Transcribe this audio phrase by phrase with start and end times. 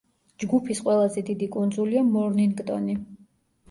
[0.43, 3.03] ჯგუფის ყველაზე დიდი კუნძულია მორნინგტონი.